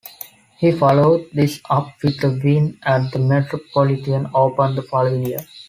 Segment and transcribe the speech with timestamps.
[0.57, 5.41] He followed this up with a win at the Metropolitan Open the following year.